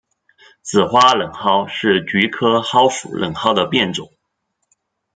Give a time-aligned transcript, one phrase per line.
[0.63, 4.09] 紫花冷蒿是菊科蒿属冷蒿的变种。